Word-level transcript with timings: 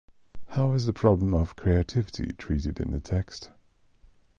How 0.47 0.73
is 0.73 0.87
the 0.87 0.93
problem 0.93 1.35
of 1.35 1.55
creativity 1.55 2.33
treated 2.33 2.79
in 2.79 2.89
the 2.89 2.99
text? 2.99 3.51